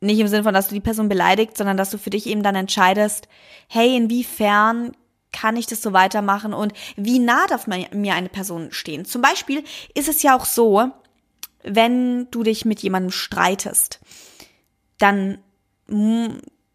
[0.00, 2.42] nicht im Sinne von, dass du die Person beleidigt, sondern dass du für dich eben
[2.42, 3.28] dann entscheidest,
[3.68, 4.92] hey, inwiefern
[5.36, 9.04] kann ich das so weitermachen und wie nah darf mir eine Person stehen?
[9.04, 9.62] Zum Beispiel
[9.94, 10.90] ist es ja auch so,
[11.62, 14.00] wenn du dich mit jemandem streitest,
[14.98, 15.38] dann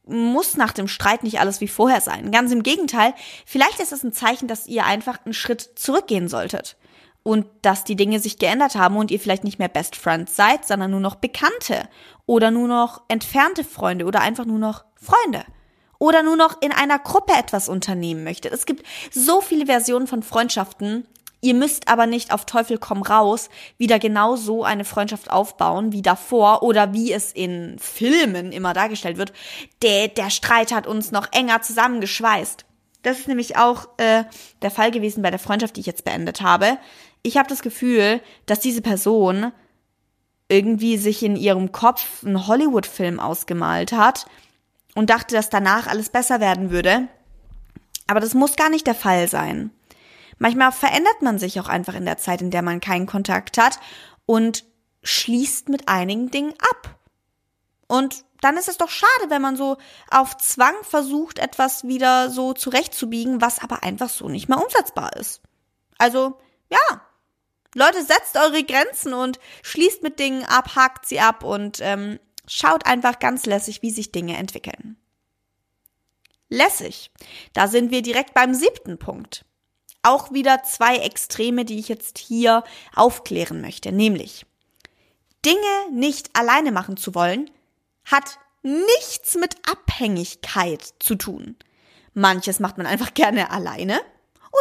[0.06, 2.32] muss nach dem Streit nicht alles wie vorher sein.
[2.32, 6.78] Ganz im Gegenteil, vielleicht ist es ein Zeichen, dass ihr einfach einen Schritt zurückgehen solltet
[7.24, 10.66] und dass die Dinge sich geändert haben und ihr vielleicht nicht mehr Best Friends seid,
[10.68, 11.90] sondern nur noch Bekannte
[12.28, 15.46] oder nur noch entfernte Freunde oder einfach nur noch Freunde
[16.02, 18.52] oder nur noch in einer Gruppe etwas unternehmen möchtet.
[18.54, 21.08] Es gibt so viele Versionen von Freundschaften,
[21.44, 26.04] Ihr müsst aber nicht auf Teufel komm raus wieder genau so eine Freundschaft aufbauen wie
[26.04, 29.34] davor oder wie es in Filmen immer dargestellt wird.
[29.82, 32.64] Der, der Streit hat uns noch enger zusammengeschweißt.
[33.02, 34.26] Das ist nämlich auch äh,
[34.62, 36.78] der Fall gewesen bei der Freundschaft, die ich jetzt beendet habe.
[37.24, 39.52] Ich habe das Gefühl, dass diese Person
[40.48, 44.28] irgendwie sich in ihrem Kopf einen Hollywood-Film ausgemalt hat
[44.96, 47.08] und dachte, dass danach alles besser werden würde.
[48.08, 49.72] Aber das muss gar nicht der Fall sein.
[50.38, 53.80] Manchmal verändert man sich auch einfach in der Zeit, in der man keinen Kontakt hat
[54.26, 54.66] und
[55.04, 57.00] schließt mit einigen Dingen ab.
[57.88, 59.78] Und dann ist es doch schade, wenn man so
[60.10, 65.42] auf Zwang versucht, etwas wieder so zurechtzubiegen, was aber einfach so nicht mehr umsetzbar ist.
[65.98, 67.02] Also, ja,
[67.76, 72.20] Leute, setzt eure Grenzen und schließt mit Dingen ab, hakt sie ab und ähm,
[72.52, 74.98] schaut einfach ganz lässig, wie sich Dinge entwickeln.
[76.50, 77.10] Lässig.
[77.54, 79.46] Da sind wir direkt beim siebten Punkt.
[80.04, 84.46] Auch wieder zwei Extreme, die ich jetzt hier aufklären möchte, nämlich
[85.46, 87.50] Dinge nicht alleine machen zu wollen,
[88.04, 91.56] hat nichts mit Abhängigkeit zu tun.
[92.14, 94.02] Manches macht man einfach gerne alleine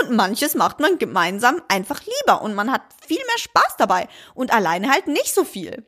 [0.00, 4.52] und manches macht man gemeinsam einfach lieber und man hat viel mehr Spaß dabei und
[4.52, 5.84] alleine halt nicht so viel.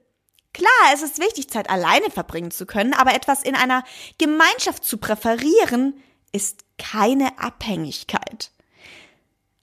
[0.55, 3.85] Klar, es ist wichtig, Zeit alleine verbringen zu können, aber etwas in einer
[4.19, 5.95] Gemeinschaft zu präferieren,
[6.33, 8.51] ist keine Abhängigkeit.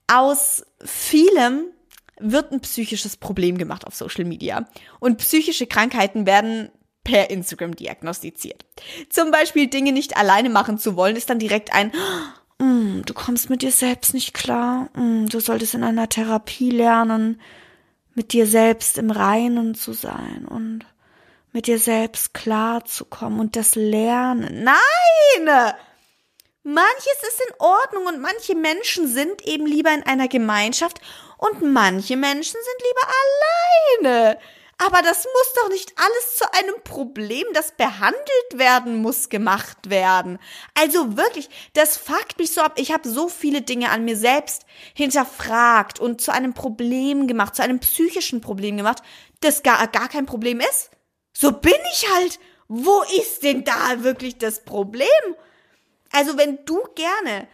[0.08, 1.66] Aus vielem
[2.20, 4.68] wird ein psychisches Problem gemacht auf Social Media.
[5.00, 6.70] Und psychische Krankheiten werden
[7.04, 8.66] per Instagram diagnostiziert.
[9.10, 11.92] Zum Beispiel Dinge nicht alleine machen zu wollen, ist dann direkt ein,
[12.60, 17.40] mm, du kommst mit dir selbst nicht klar, mm, du solltest in einer Therapie lernen,
[18.16, 20.86] mit dir selbst im Reinen zu sein und
[21.52, 24.64] mit dir selbst klar zu kommen und das Lernen.
[24.64, 25.74] Nein!
[26.64, 31.00] Manches ist in Ordnung und manche Menschen sind eben lieber in einer Gemeinschaft
[31.38, 34.40] und manche Menschen sind lieber alleine.
[34.82, 38.22] Aber das muss doch nicht alles zu einem Problem, das behandelt
[38.54, 40.40] werden muss, gemacht werden.
[40.74, 42.76] Also wirklich, das fuckt mich so ab.
[42.78, 47.62] Ich habe so viele Dinge an mir selbst hinterfragt und zu einem Problem gemacht, zu
[47.62, 49.04] einem psychischen Problem gemacht,
[49.42, 50.92] das gar, gar kein Problem ist.
[51.34, 52.40] So bin ich halt.
[52.70, 55.08] Wo ist denn da wirklich das Problem?
[56.12, 57.48] Also wenn du gerne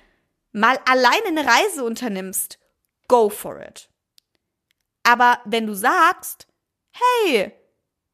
[0.51, 2.59] mal alleine eine Reise unternimmst,
[3.07, 3.89] go for it.
[5.03, 6.47] Aber wenn du sagst,
[6.95, 7.51] hey,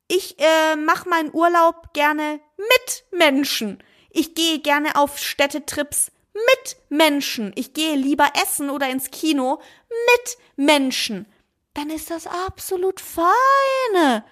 [0.08, 3.82] ich äh, mache meinen Urlaub gerne mit Menschen.
[4.10, 7.52] Ich gehe gerne auf Städtetrips mit Menschen.
[7.56, 11.26] Ich gehe lieber essen oder ins Kino mit Menschen.
[11.74, 14.26] Dann ist das absolut feine.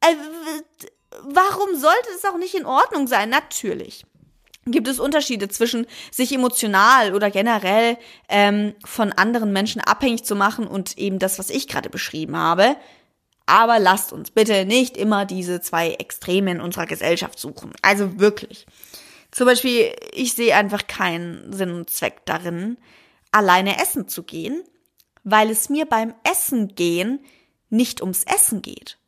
[0.00, 0.14] Äh,
[1.22, 3.30] warum sollte es auch nicht in Ordnung sein?
[3.30, 4.04] Natürlich
[4.70, 7.96] gibt es Unterschiede zwischen sich emotional oder generell
[8.28, 12.76] ähm, von anderen Menschen abhängig zu machen und eben das, was ich gerade beschrieben habe.
[13.48, 17.72] Aber lasst uns bitte nicht immer diese zwei Extreme in unserer Gesellschaft suchen.
[17.80, 18.66] Also wirklich.
[19.30, 22.76] Zum Beispiel, ich sehe einfach keinen Sinn und Zweck darin,
[23.32, 24.62] alleine essen zu gehen,
[25.24, 27.20] weil es mir beim Essen gehen
[27.70, 28.98] nicht ums Essen geht,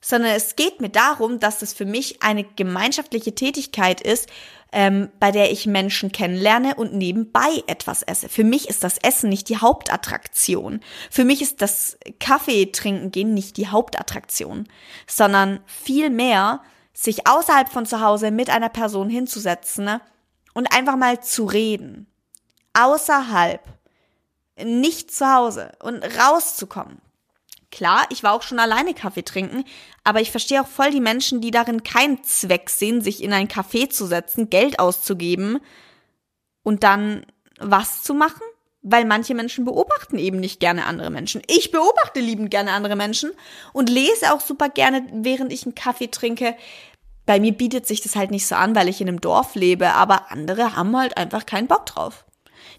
[0.00, 4.28] sondern es geht mir darum, dass es für mich eine gemeinschaftliche Tätigkeit ist,
[4.72, 8.28] ähm, bei der ich Menschen kennenlerne und nebenbei etwas esse.
[8.28, 10.80] Für mich ist das Essen nicht die Hauptattraktion.
[11.10, 14.68] Für mich ist das Kaffee trinken gehen nicht die Hauptattraktion,
[15.06, 20.00] sondern vielmehr sich außerhalb von zu Hause mit einer Person hinzusetzen ne,
[20.54, 22.06] und einfach mal zu reden.
[22.74, 23.62] Außerhalb.
[24.62, 27.00] Nicht zu Hause und rauszukommen.
[27.70, 29.64] Klar, ich war auch schon alleine Kaffee trinken,
[30.02, 33.48] aber ich verstehe auch voll die Menschen, die darin keinen Zweck sehen, sich in ein
[33.48, 35.60] Café zu setzen, Geld auszugeben
[36.64, 37.24] und dann
[37.60, 38.42] was zu machen,
[38.82, 41.42] weil manche Menschen beobachten eben nicht gerne andere Menschen.
[41.46, 43.30] Ich beobachte liebend gerne andere Menschen
[43.72, 46.56] und lese auch super gerne, während ich einen Kaffee trinke.
[47.24, 49.92] Bei mir bietet sich das halt nicht so an, weil ich in einem Dorf lebe,
[49.92, 52.24] aber andere haben halt einfach keinen Bock drauf.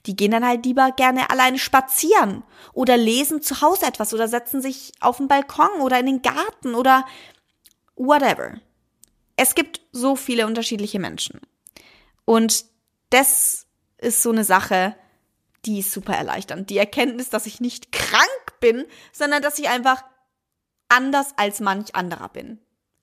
[0.05, 4.61] Die gehen dann halt lieber gerne alleine spazieren oder lesen zu Hause etwas oder setzen
[4.61, 7.05] sich auf den Balkon oder in den Garten oder
[7.95, 8.55] whatever.
[9.35, 11.39] Es gibt so viele unterschiedliche Menschen.
[12.25, 12.65] Und
[13.11, 14.95] das ist so eine Sache,
[15.65, 16.69] die ist super erleichternd.
[16.69, 20.03] Die Erkenntnis, dass ich nicht krank bin, sondern dass ich einfach
[20.89, 22.59] anders als manch anderer bin.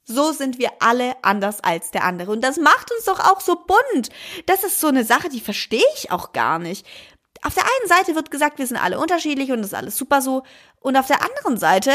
[0.08, 2.32] So sind wir alle anders als der andere.
[2.32, 4.08] Und das macht uns doch auch so bunt.
[4.46, 6.86] Das ist so eine Sache, die verstehe ich auch gar nicht.
[7.42, 10.22] Auf der einen Seite wird gesagt, wir sind alle unterschiedlich und das ist alles super
[10.22, 10.44] so.
[10.80, 11.92] Und auf der anderen Seite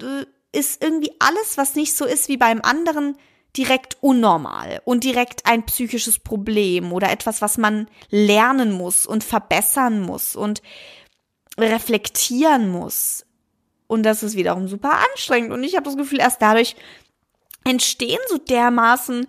[0.00, 3.18] äh, ist irgendwie alles, was nicht so ist wie beim anderen,
[3.56, 10.00] direkt unnormal und direkt ein psychisches Problem oder etwas, was man lernen muss und verbessern
[10.00, 10.62] muss und
[11.58, 13.26] reflektieren muss.
[13.92, 15.52] Und das ist wiederum super anstrengend.
[15.52, 16.76] Und ich habe das Gefühl, erst dadurch
[17.62, 19.28] entstehen so dermaßen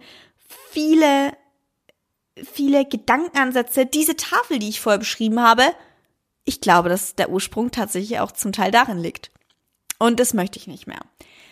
[0.72, 1.34] viele,
[2.50, 3.86] viele Gedankenansätze.
[3.86, 5.66] Diese Tafel, die ich vorher beschrieben habe,
[6.46, 9.32] ich glaube, dass der Ursprung tatsächlich auch zum Teil darin liegt.
[10.00, 11.02] Und das möchte ich nicht mehr.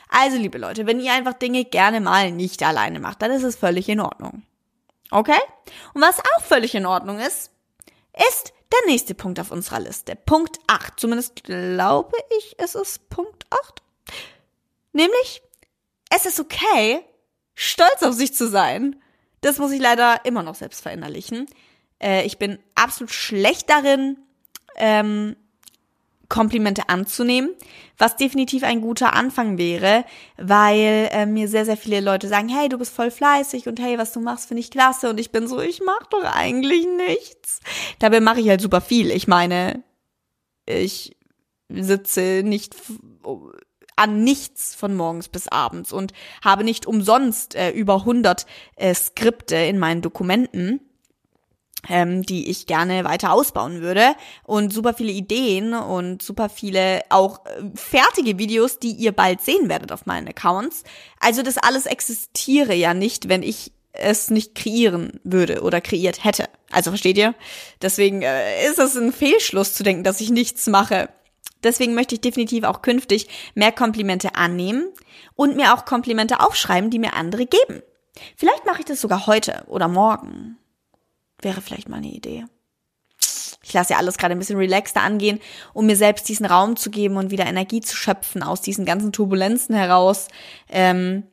[0.08, 3.58] Also, liebe Leute, wenn ihr einfach Dinge gerne mal nicht alleine macht, dann ist es
[3.58, 4.44] völlig in Ordnung.
[5.10, 5.40] Okay?
[5.94, 7.52] Und was auch völlig in Ordnung ist,
[8.30, 10.16] ist der nächste Punkt auf unserer Liste.
[10.16, 11.00] Punkt 8.
[11.00, 13.82] Zumindest glaube ich, es ist Punkt 8.
[14.94, 15.42] Nämlich,
[16.10, 17.04] es ist okay,
[17.56, 19.02] stolz auf sich zu sein.
[19.42, 21.48] Das muss ich leider immer noch selbst verinnerlichen.
[22.02, 24.18] Äh, ich bin absolut schlecht darin,
[24.76, 25.36] ähm,
[26.32, 27.50] Komplimente anzunehmen,
[27.98, 30.06] was definitiv ein guter Anfang wäre,
[30.38, 33.98] weil äh, mir sehr, sehr viele Leute sagen, hey, du bist voll fleißig und hey,
[33.98, 35.10] was du machst, finde ich klasse.
[35.10, 37.60] Und ich bin so, ich mache doch eigentlich nichts.
[38.00, 39.12] Dabei mache ich halt super viel.
[39.12, 39.84] Ich meine,
[40.66, 41.18] ich
[41.68, 42.78] sitze nicht
[43.98, 48.46] an nichts von morgens bis abends und habe nicht umsonst äh, über 100
[48.78, 50.80] äh, Skripte in meinen Dokumenten
[51.90, 57.46] ähm, die ich gerne weiter ausbauen würde und super viele Ideen und super viele auch
[57.46, 60.84] äh, fertige Videos, die ihr bald sehen werdet auf meinen Accounts.
[61.20, 66.48] Also das alles existiere ja nicht, wenn ich es nicht kreieren würde oder kreiert hätte.
[66.72, 67.36] Also versteht ihr?
[67.82, 71.10] Deswegen äh, ist es ein Fehlschluss zu denken, dass ich nichts mache.
[71.64, 74.88] Deswegen möchte ich definitiv auch künftig mehr Komplimente annehmen
[75.36, 77.84] und mir auch Komplimente aufschreiben, die mir andere geben.
[78.36, 80.58] Vielleicht mache ich das sogar heute oder morgen.
[81.42, 82.46] Wäre vielleicht mal eine Idee.
[83.64, 85.40] Ich lasse ja alles gerade ein bisschen relaxter angehen,
[85.74, 89.12] um mir selbst diesen Raum zu geben und wieder Energie zu schöpfen aus diesen ganzen
[89.12, 90.28] Turbulenzen heraus.
[90.70, 91.24] Ähm,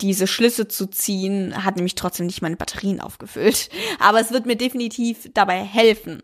[0.00, 3.70] diese Schlüsse zu ziehen, hat nämlich trotzdem nicht meine Batterien aufgefüllt.
[3.98, 6.22] Aber es wird mir definitiv dabei helfen.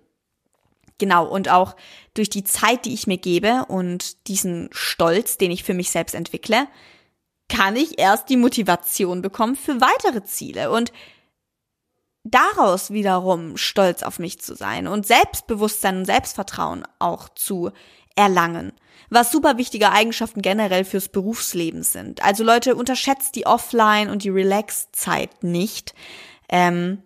[0.99, 1.75] Genau, und auch
[2.14, 6.14] durch die Zeit, die ich mir gebe und diesen Stolz, den ich für mich selbst
[6.14, 6.69] entwickle,
[7.49, 10.71] kann ich erst die Motivation bekommen für weitere Ziele.
[10.71, 10.93] Und
[12.25, 17.71] daraus wiederum stolz auf mich zu sein und Selbstbewusstsein und Selbstvertrauen auch zu
[18.17, 18.73] erlangen.
[19.11, 22.25] Was super wichtige Eigenschaften generell fürs Berufsleben sind.
[22.25, 25.95] Also Leute, unterschätzt die Offline- und die Relax-Zeit nicht.
[26.49, 27.03] Ähm,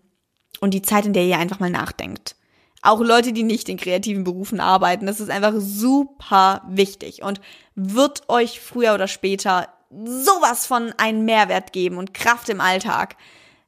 [0.60, 2.36] und die Zeit, in der ihr einfach mal nachdenkt.
[2.82, 7.40] Auch Leute, die nicht in kreativen Berufen arbeiten, das ist einfach super wichtig und
[7.74, 13.16] wird euch früher oder später sowas von einen Mehrwert geben und Kraft im Alltag.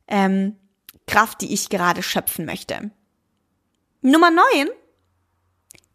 [0.07, 0.57] Ähm,
[1.11, 2.93] Kraft, die ich gerade schöpfen möchte.
[4.01, 4.69] Nummer 9.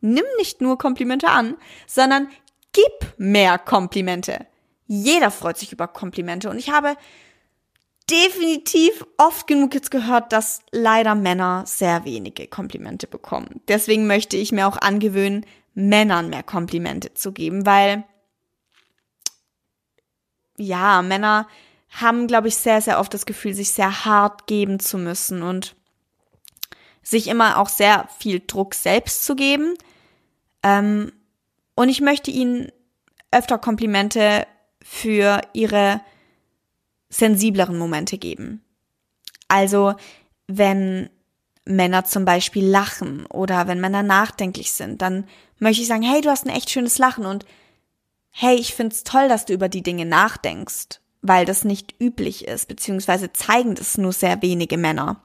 [0.01, 1.55] Nimm nicht nur Komplimente an,
[1.87, 2.27] sondern
[2.73, 4.45] gib mehr Komplimente.
[4.87, 6.97] Jeder freut sich über Komplimente und ich habe
[8.11, 13.61] definitiv oft genug jetzt gehört, dass leider Männer sehr wenige Komplimente bekommen.
[13.69, 18.03] Deswegen möchte ich mir auch angewöhnen, Männern mehr Komplimente zu geben, weil
[20.57, 21.47] ja, Männer
[22.01, 25.75] haben, glaube ich, sehr, sehr oft das Gefühl, sich sehr hart geben zu müssen und
[27.01, 29.75] sich immer auch sehr viel Druck selbst zu geben.
[30.63, 31.11] Ähm,
[31.75, 32.71] und ich möchte ihnen
[33.31, 34.45] öfter Komplimente
[34.81, 36.01] für ihre
[37.09, 38.63] sensibleren Momente geben.
[39.47, 39.95] Also,
[40.47, 41.09] wenn
[41.65, 45.27] Männer zum Beispiel lachen oder wenn Männer nachdenklich sind, dann
[45.59, 47.45] möchte ich sagen, hey, du hast ein echt schönes Lachen und
[48.31, 52.67] hey, ich find's toll, dass du über die Dinge nachdenkst weil das nicht üblich ist,
[52.67, 55.21] beziehungsweise zeigen das nur sehr wenige Männer.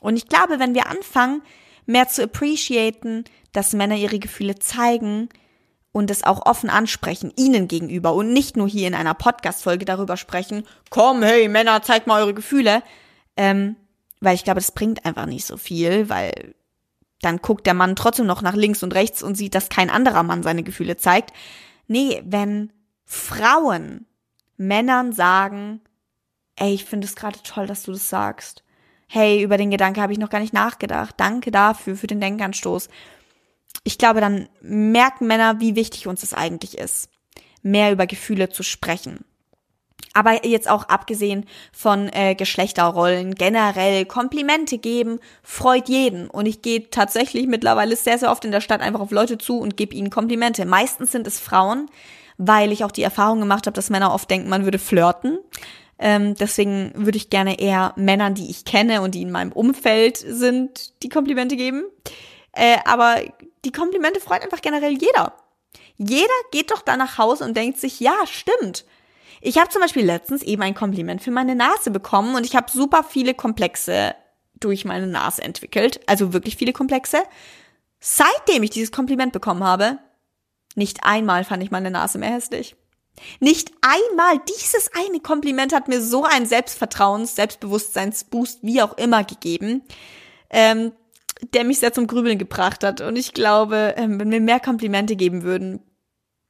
[0.00, 1.42] Und ich glaube, wenn wir anfangen,
[1.86, 5.28] mehr zu appreciaten, dass Männer ihre Gefühle zeigen
[5.92, 10.16] und es auch offen ansprechen, ihnen gegenüber und nicht nur hier in einer Podcast-Folge darüber
[10.16, 12.82] sprechen, komm, hey Männer, zeigt mal eure Gefühle,
[13.36, 13.76] ähm,
[14.20, 16.54] weil ich glaube, das bringt einfach nicht so viel, weil
[17.20, 20.22] dann guckt der Mann trotzdem noch nach links und rechts und sieht, dass kein anderer
[20.22, 21.32] Mann seine Gefühle zeigt.
[21.86, 22.72] Nee, wenn
[23.04, 24.06] Frauen
[24.66, 25.80] Männern sagen,
[26.56, 28.62] ey, ich finde es gerade toll, dass du das sagst.
[29.08, 31.14] Hey, über den Gedanke habe ich noch gar nicht nachgedacht.
[31.18, 32.88] Danke dafür, für den Denkanstoß.
[33.84, 37.10] Ich glaube, dann merken Männer, wie wichtig uns das eigentlich ist,
[37.62, 39.24] mehr über Gefühle zu sprechen.
[40.14, 46.28] Aber jetzt auch abgesehen von äh, Geschlechterrollen, generell Komplimente geben, freut jeden.
[46.28, 49.58] Und ich gehe tatsächlich mittlerweile sehr, sehr oft in der Stadt einfach auf Leute zu
[49.58, 50.66] und gebe ihnen Komplimente.
[50.66, 51.88] Meistens sind es Frauen,
[52.38, 55.38] weil ich auch die Erfahrung gemacht habe, dass Männer oft denken, man würde flirten.
[55.98, 60.16] Ähm, deswegen würde ich gerne eher Männern, die ich kenne und die in meinem Umfeld
[60.16, 61.84] sind, die Komplimente geben.
[62.52, 63.20] Äh, aber
[63.64, 65.34] die Komplimente freut einfach generell jeder.
[65.96, 68.84] Jeder geht doch da nach Hause und denkt sich, ja, stimmt.
[69.40, 72.70] Ich habe zum Beispiel letztens eben ein Kompliment für meine Nase bekommen und ich habe
[72.70, 74.14] super viele Komplexe
[74.58, 76.00] durch meine Nase entwickelt.
[76.06, 77.22] Also wirklich viele Komplexe.
[78.00, 79.98] Seitdem ich dieses Kompliment bekommen habe,
[80.74, 82.76] nicht einmal fand ich meine Nase mehr hässlich.
[83.40, 89.82] Nicht einmal dieses eine Kompliment hat mir so einen Selbstvertrauens-, Selbstbewusstseinsboost, wie auch immer gegeben,
[90.50, 90.92] ähm,
[91.52, 93.00] der mich sehr zum Grübeln gebracht hat.
[93.00, 95.80] Und ich glaube, ähm, wenn wir mehr Komplimente geben würden,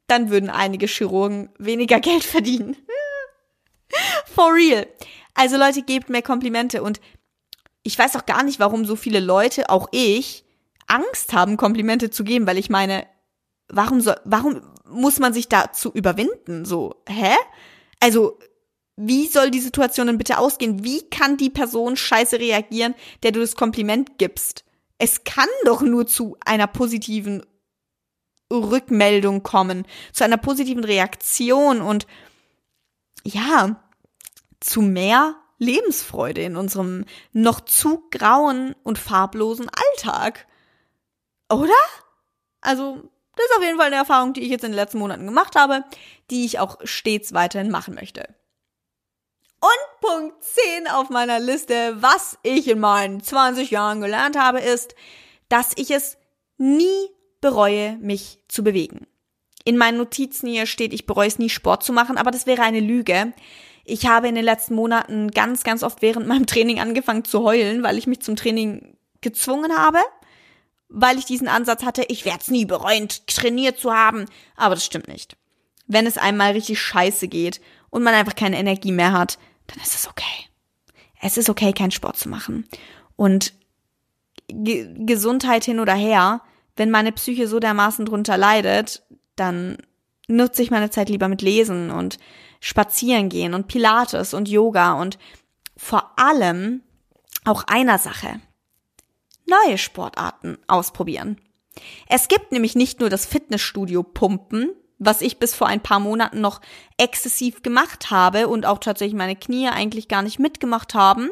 [0.07, 2.77] dann würden einige Chirurgen weniger Geld verdienen.
[4.27, 4.87] For real.
[5.35, 6.83] Also Leute, gebt mehr Komplimente.
[6.83, 7.01] Und
[7.83, 10.45] ich weiß auch gar nicht, warum so viele Leute, auch ich,
[10.87, 13.07] Angst haben, Komplimente zu geben, weil ich meine,
[13.73, 16.65] warum soll, warum muss man sich dazu überwinden?
[16.65, 17.35] So, hä?
[17.99, 18.39] Also,
[18.97, 20.85] wie soll die Situation denn bitte ausgehen?
[20.85, 24.65] Wie kann die Person scheiße reagieren, der du das Kompliment gibst?
[24.99, 27.45] Es kann doch nur zu einer positiven
[28.53, 32.07] Rückmeldung kommen, zu einer positiven Reaktion und
[33.25, 33.83] ja,
[34.61, 40.47] zu mehr Lebensfreude in unserem noch zu grauen und farblosen Alltag.
[41.49, 41.73] Oder?
[42.61, 45.27] Also, das ist auf jeden Fall eine Erfahrung, die ich jetzt in den letzten Monaten
[45.27, 45.85] gemacht habe,
[46.31, 48.35] die ich auch stets weiterhin machen möchte.
[49.61, 54.97] Und Punkt 10 auf meiner Liste, was ich in meinen 20 Jahren gelernt habe, ist,
[55.49, 56.19] dass ich es
[56.59, 57.09] nie
[57.41, 59.07] bereue, mich zu bewegen.
[59.65, 62.63] In meinen Notizen hier steht, ich bereue es nie, Sport zu machen, aber das wäre
[62.63, 63.33] eine Lüge.
[63.85, 67.83] Ich habe in den letzten Monaten ganz, ganz oft während meinem Training angefangen zu heulen,
[67.83, 69.99] weil ich mich zum Training gezwungen habe,
[70.93, 74.27] weil ich diesen Ansatz hatte, ich werde es nie bereuen, trainiert zu haben.
[74.57, 75.37] Aber das stimmt nicht.
[75.87, 79.95] Wenn es einmal richtig scheiße geht und man einfach keine Energie mehr hat, dann ist
[79.95, 80.49] es okay.
[81.21, 82.69] Es ist okay, keinen Sport zu machen.
[83.17, 83.55] Und
[84.49, 86.43] G Gesundheit hin oder her,
[86.77, 89.03] wenn meine Psyche so dermaßen drunter leidet,
[89.37, 89.79] dann
[90.29, 92.19] nutze ich meine Zeit lieber mit Lesen und
[92.61, 95.19] Spazieren gehen und Pilates und Yoga und
[95.77, 96.83] vor allem
[97.45, 98.41] auch einer Sache.
[99.53, 101.39] Neue Sportarten ausprobieren.
[102.09, 106.41] Es gibt nämlich nicht nur das Fitnessstudio Pumpen, was ich bis vor ein paar Monaten
[106.41, 106.61] noch
[106.97, 111.31] exzessiv gemacht habe und auch tatsächlich meine Knie eigentlich gar nicht mitgemacht haben.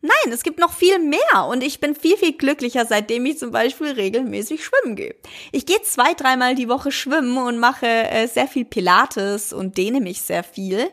[0.00, 3.50] Nein, es gibt noch viel mehr und ich bin viel, viel glücklicher, seitdem ich zum
[3.50, 5.16] Beispiel regelmäßig schwimmen gehe.
[5.50, 10.00] Ich gehe zwei, dreimal die Woche schwimmen und mache äh, sehr viel Pilates und dehne
[10.00, 10.88] mich sehr viel.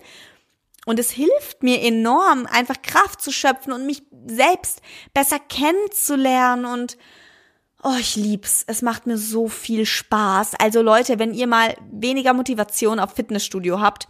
[0.85, 4.81] Und es hilft mir enorm, einfach Kraft zu schöpfen und mich selbst
[5.13, 6.97] besser kennenzulernen und
[7.87, 8.63] Oh, ich lieb's.
[8.65, 10.55] Es macht mir so viel Spaß.
[10.55, 14.07] Also Leute, wenn ihr mal weniger Motivation auf Fitnessstudio habt,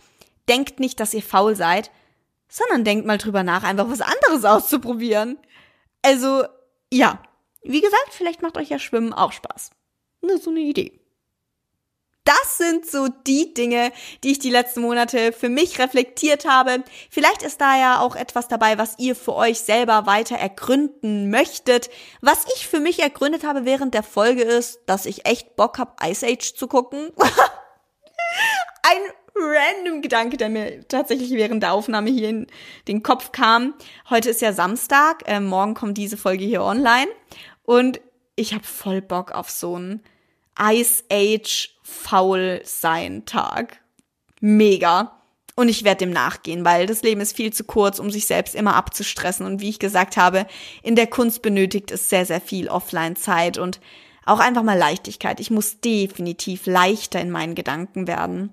[0.47, 1.91] denkt nicht, dass ihr faul seid,
[2.47, 5.37] sondern denkt mal drüber nach, einfach was anderes auszuprobieren.
[6.03, 6.45] Also,
[6.89, 7.21] ja.
[7.63, 9.71] Wie gesagt, vielleicht macht euch ja Schwimmen auch Spaß.
[10.21, 11.04] Nur so eine Idee
[12.25, 13.91] das sind so die Dinge,
[14.23, 16.83] die ich die letzten Monate für mich reflektiert habe.
[17.09, 21.89] Vielleicht ist da ja auch etwas dabei, was ihr für euch selber weiter ergründen möchtet.
[22.21, 25.93] Was ich für mich ergründet habe während der Folge ist, dass ich echt Bock habe,
[26.03, 27.11] Ice Age zu gucken.
[28.83, 29.01] Ein
[29.35, 32.47] random Gedanke, der mir tatsächlich während der Aufnahme hier in
[32.87, 33.75] den Kopf kam.
[34.09, 37.07] Heute ist ja Samstag, äh, morgen kommt diese Folge hier online
[37.63, 37.99] und
[38.35, 40.03] ich habe voll Bock auf so ein
[40.59, 43.79] Ice Age faul sein Tag.
[44.41, 45.21] Mega.
[45.55, 48.55] Und ich werde dem nachgehen, weil das Leben ist viel zu kurz, um sich selbst
[48.55, 49.45] immer abzustressen.
[49.45, 50.47] Und wie ich gesagt habe,
[50.83, 53.79] in der Kunst benötigt es sehr, sehr viel Offline-Zeit und
[54.25, 55.39] auch einfach mal Leichtigkeit.
[55.39, 58.51] Ich muss definitiv leichter in meinen Gedanken werden.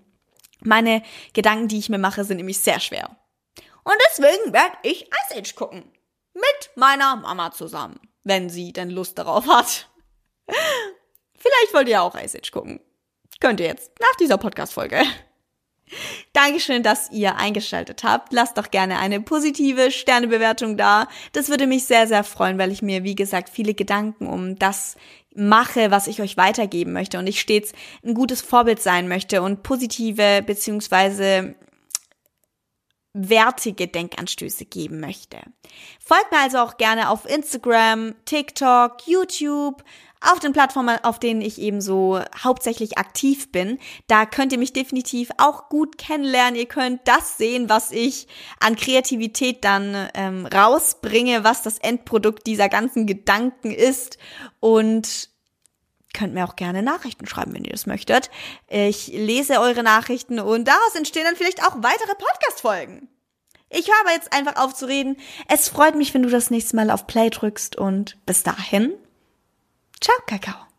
[0.60, 1.02] Meine
[1.32, 3.16] Gedanken, die ich mir mache, sind nämlich sehr schwer.
[3.82, 5.82] Und deswegen werde ich Ice Age gucken.
[6.34, 7.98] Mit meiner Mama zusammen.
[8.22, 9.90] Wenn sie denn Lust darauf hat.
[11.36, 12.80] Vielleicht wollt ihr auch Ice Age gucken.
[13.40, 15.02] Könnt ihr jetzt nach dieser Podcast-Folge.
[16.32, 18.32] Dankeschön, dass ihr eingeschaltet habt.
[18.32, 21.08] Lasst doch gerne eine positive Sternebewertung da.
[21.32, 24.96] Das würde mich sehr, sehr freuen, weil ich mir, wie gesagt, viele Gedanken um das
[25.34, 27.72] mache, was ich euch weitergeben möchte und ich stets
[28.04, 31.54] ein gutes Vorbild sein möchte und positive beziehungsweise
[33.14, 35.38] wertige Denkanstöße geben möchte.
[36.00, 39.84] Folgt mir also auch gerne auf Instagram, TikTok, YouTube,
[40.30, 43.78] auf den Plattformen, auf denen ich eben so hauptsächlich aktiv bin.
[44.06, 46.56] Da könnt ihr mich definitiv auch gut kennenlernen.
[46.56, 48.28] Ihr könnt das sehen, was ich
[48.60, 54.18] an Kreativität dann ähm, rausbringe, was das Endprodukt dieser ganzen Gedanken ist.
[54.60, 55.30] Und
[56.14, 58.30] könnt mir auch gerne Nachrichten schreiben, wenn ihr das möchtet.
[58.68, 63.08] Ich lese eure Nachrichten und daraus entstehen dann vielleicht auch weitere Podcast-Folgen.
[63.70, 65.16] Ich höre aber jetzt einfach auf zu reden.
[65.48, 68.92] Es freut mich, wenn du das nächste Mal auf Play drückst und bis dahin
[70.02, 70.71] Ciao cacao!